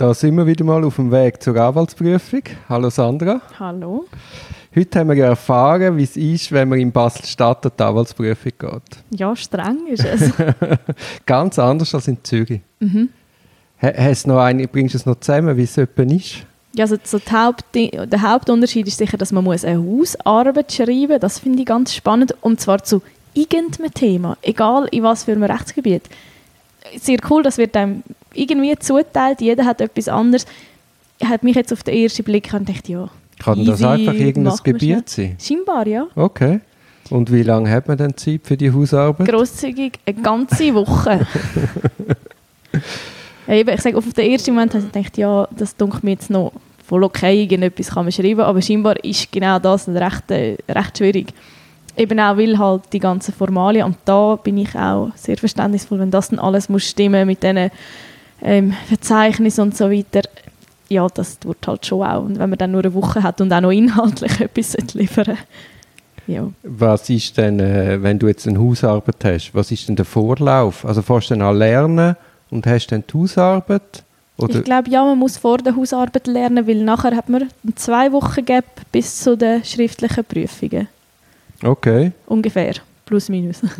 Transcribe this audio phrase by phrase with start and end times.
[0.00, 2.40] Da sind wir wieder mal auf dem Weg zur Anwaltsprüfung.
[2.70, 3.38] Hallo Sandra.
[3.58, 4.06] Hallo.
[4.74, 8.52] Heute haben wir ja erfahren, wie es ist, wenn man in Basel-Stadt an die Anwaltsprüfung
[8.58, 8.82] geht.
[9.10, 10.30] Ja, streng ist es.
[11.26, 12.62] Ganz anders als in Zürich.
[12.78, 13.10] mhm.
[13.82, 16.46] Ha- Hast noch eine, bringst du es noch zusammen, wie es etwa ist?
[16.74, 21.20] Ja, also so Haupt, der Hauptunterschied ist sicher, dass man muss eine Hausarbeit schreiben muss.
[21.20, 22.34] Das finde ich ganz spannend.
[22.40, 23.02] Und zwar zu
[23.34, 26.04] irgendeinem Thema, egal in was für einem Rechtsgebiet.
[26.98, 28.02] Sehr cool, das wird einem
[28.34, 29.40] irgendwie zuteilt.
[29.40, 30.46] Jeder hat etwas anderes.
[31.24, 35.08] Hat mich jetzt auf den ersten Blick und dachte, ja, Kann das einfach irgendein Gebiet
[35.08, 35.36] sein?
[35.38, 36.06] scheinbar ja.
[36.14, 36.60] Okay.
[37.10, 39.28] Und wie lange hat man dann Zeit für die Hausarbeit?
[39.28, 41.26] Grosszügig eine ganze Woche.
[43.46, 46.12] ja, eben, ich sage, auf den ersten Moment habe ich gedacht, ja, das dunkelt mir
[46.12, 46.52] jetzt noch
[46.86, 51.32] voll okay, irgendetwas kann man schreiben, aber scheinbar ist genau das recht, äh, recht schwierig.
[51.96, 56.10] Eben auch, weil halt die ganzen Formalien, und da bin ich auch sehr verständnisvoll, wenn
[56.10, 57.70] das dann alles muss stimmen mit diesen
[58.42, 60.22] ähm, Verzeichnissen und so weiter,
[60.88, 62.24] ja, das tut halt schon auch.
[62.24, 65.38] Und wenn man dann nur eine Woche hat und auch noch inhaltlich etwas liefern
[66.30, 66.50] ja.
[66.62, 70.84] Was ist denn, äh, wenn du jetzt eine Hausarbeit hast, was ist denn der Vorlauf?
[70.84, 72.16] Also fährst du dann an lernen
[72.50, 74.04] und hast dann die Hausarbeit?
[74.38, 74.56] Oder?
[74.56, 78.44] Ich glaube, ja, man muss vor der Hausarbeit lernen, weil nachher hat man zwei Wochen
[78.44, 80.88] Gap bis zu den schriftlichen Prüfungen.
[81.62, 82.12] Okay.
[82.26, 82.74] Ungefähr.
[83.04, 83.60] Plus, minus.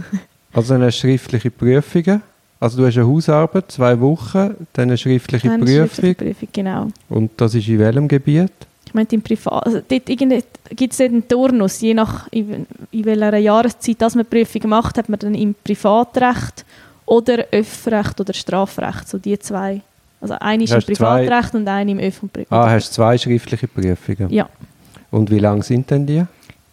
[0.53, 2.23] Also du schriftliche Prüfungen.
[2.61, 5.77] Also du hast eine Hausarbeit, zwei Wochen, dann eine schriftliche Dann Prüfung.
[5.89, 6.89] schriftliche Prüfung, genau.
[7.09, 8.53] Und das ist in welchem Gebiet?
[8.87, 13.37] Ich meine, im Privat, also dort gibt es einen Turnus, je nach in, in welcher
[13.39, 16.65] Jahreszeit dass man die Prüfung macht, hat man dann im Privatrecht
[17.07, 19.81] oder Öffrecht oder Strafrecht, so die zwei.
[20.21, 20.93] Also eine ist im Hast zwei-
[21.25, 22.53] Privatrecht und eine im Öff- und Privat.
[22.53, 24.29] Ah, hast zwei schriftliche Prüfungen.
[24.31, 24.49] Ja.
[25.11, 26.25] Und wie lang sind denn die?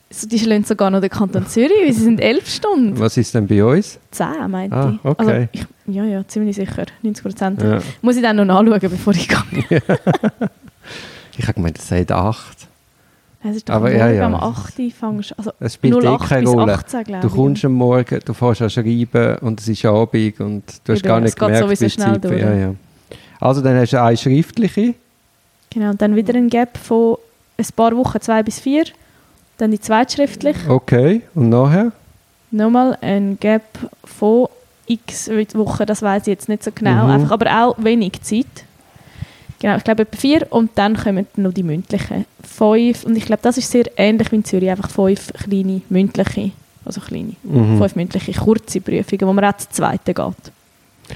[0.09, 2.97] So, die schlagen sogar noch den Kanton Zürich, weil sie sind elf Stunden.
[2.99, 3.99] Was ist denn bei uns?
[4.11, 5.05] Zehn, meinte Ah, ich.
[5.05, 5.15] okay.
[5.31, 5.65] Also ich.
[5.88, 6.85] Ja, ja, ziemlich sicher.
[7.02, 7.61] 90 Prozent.
[7.61, 7.80] Ja.
[8.02, 9.81] Muss ich dann noch nachschauen, bevor ich gehe.
[11.39, 12.67] Ich habe gemeint, es sind acht.
[13.43, 14.25] Es ist doch Aber ja, ja.
[14.25, 14.80] am 8.
[14.80, 16.73] Uhr fängst also Es spielt eh 08 keine Rolle.
[16.73, 20.64] 18, glaube Du kommst am Morgen, du fährst an schreiben und es ist Abend und
[20.83, 22.42] du hast Eben, gar nicht gemerkt, wie die schnell Zeit durch.
[22.42, 22.75] ja, ja.
[23.39, 24.95] Also dann hast du eine schriftliche.
[25.69, 27.17] Genau, und dann wieder ein Gap von
[27.58, 28.86] ein paar Wochen, zwei bis vier.
[29.59, 30.58] Dann die zweitschriftlich.
[30.67, 31.21] Okay.
[31.36, 31.92] Und nachher?
[32.49, 33.64] Nochmal ein Gap
[34.04, 34.48] von
[34.87, 37.05] x Wochen, das weiß ich jetzt nicht so genau.
[37.05, 37.09] Mhm.
[37.11, 38.45] Einfach, aber auch wenig Zeit.
[39.59, 42.25] Genau, ich glaube etwa vier und dann kommen noch die mündlichen.
[42.43, 46.52] Fünf, und ich glaube, das ist sehr ähnlich wie in Zürich, einfach fünf kleine mündliche,
[46.86, 47.80] also kleine, Mhm.
[47.80, 50.52] fünf mündliche kurze Prüfungen, wo man auch zur zweiten geht.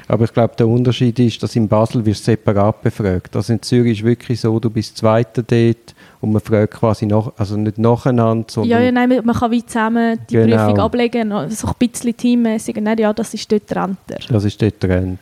[0.07, 3.35] Aber ich glaube, der Unterschied ist, dass in Basel wirst du separat befragt.
[3.35, 7.31] Also in Zürich ist wirklich so, du bist Zweiter dort und man fragt quasi nach,
[7.37, 10.57] also nicht nacheinander, sondern Ja, ja, nein, man kann wie zusammen die Genau.
[10.67, 12.75] Prüfung ablegen, so ein bisschen teammäßig.
[12.79, 14.17] Nein, ja, das ist dort Renter.
[14.29, 15.19] das ist dort getrennt.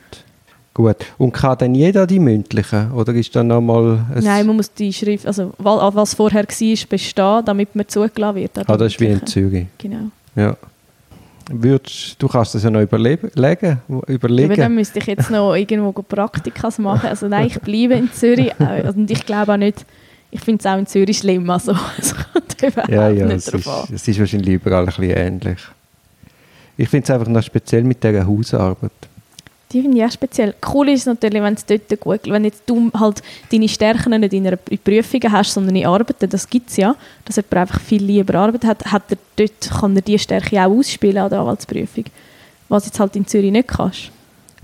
[0.74, 0.98] Gut.
[1.18, 2.92] Und kann dann jeder die mündlichen?
[2.94, 4.24] Oder ist dann nochmal ein...
[4.24, 8.58] Nein, man muss die Schrift, also wa- was vorher war, bestehen, damit man zugelassen wird.
[8.70, 9.26] ah, das ist wie in.
[9.26, 9.66] Zürich.
[9.78, 10.10] Genau.
[10.36, 10.56] Ja.
[11.52, 14.56] Würdest, du kannst das ja noch überleben, legen, Aber überlegen.
[14.56, 17.10] dann müsste ich jetzt noch irgendwo Praktikas machen.
[17.10, 18.52] Also nein, ich bleibe in Zürich.
[18.60, 19.84] Äh, Und ich glaube auch nicht,
[20.32, 21.50] ich finde es auch in Zürich schlimm.
[21.50, 23.96] Also es kommt überhaupt ja, ja, nicht es drauf ist, an.
[23.96, 25.60] es ist wahrscheinlich überall ein bisschen ähnlich.
[26.78, 28.92] Ich finde es einfach noch speziell mit dieser Hausarbeit.
[29.72, 30.56] Die finde ich auch speziell.
[30.74, 34.34] Cool ist es natürlich, wenn es dort gut, wenn jetzt du halt deine Stärken nicht
[34.34, 37.80] in einer in Prüfungen hast, sondern in Arbeiten, das gibt es ja, dass jemand einfach
[37.80, 41.40] viel lieber Arbeit hat, hat er dort, kann er diese Stärke auch ausspielen an der
[41.40, 42.06] Anwaltsprüfung.
[42.68, 44.12] Was jetzt halt in Zürich nicht kannst.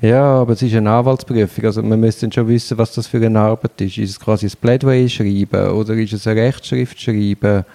[0.02, 1.66] Ja, aber es ist eine Anwaltsprüfung.
[1.66, 3.98] Also man müsste dann schon wissen, was das für eine Arbeit ist.
[3.98, 7.66] Ist es quasi ein Plädoyer schreiben oder ist es eine Rechtsschrift schreiben?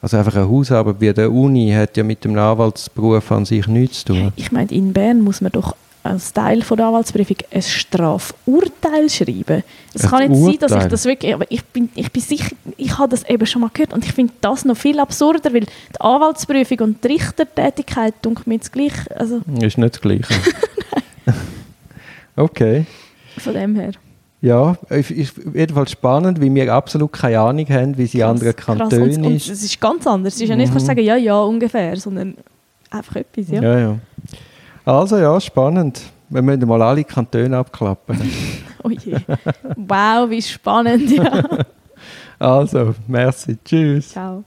[0.00, 4.04] Also einfach eine Hausarbeit wie der Uni hat ja mit dem Anwaltsberuf an sich nichts
[4.04, 4.32] zu tun.
[4.36, 5.74] Ich meine, in Bern muss man doch
[6.06, 9.64] als Teil von der Anwaltsprüfung ein Strafurteil schreiben.
[9.92, 10.88] Es kann nicht sein, dass ich Urteil?
[10.88, 13.92] das wirklich, aber ich bin, ich bin sicher, ich habe das eben schon mal gehört
[13.92, 18.54] und ich finde das noch viel absurder, weil die Anwaltsprüfung und die Richtertätigkeit dunkelt mir
[18.54, 20.24] jetzt gleich, also Ist nicht das Gleiche.
[22.36, 22.86] okay.
[23.38, 23.92] von dem her.
[24.42, 28.54] Ja, es ist jedenfalls spannend, weil wir absolut keine Ahnung haben, wie es in anderen.
[28.54, 29.48] Kantonen Und, und ist.
[29.48, 30.34] es ist ganz anders.
[30.34, 32.36] Es ist ja nicht, du sagen, ja, ja, ungefähr, sondern
[32.90, 33.62] einfach etwas, ja.
[33.62, 33.98] Ja, ja.
[34.84, 36.00] Also ja, spannend.
[36.28, 38.18] Wir müssen mal alle Kantone abklappen.
[38.84, 39.16] Oh je.
[39.74, 41.42] Wow, wie spannend, ja.
[42.38, 43.56] Also, merci.
[43.64, 44.10] Tschüss.
[44.10, 44.44] Ciao.